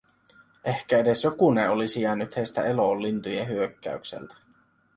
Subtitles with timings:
[0.65, 4.35] Ehkä edes jokunen olisi jäänyt heistä eloon lintujen hyökkäykseltä.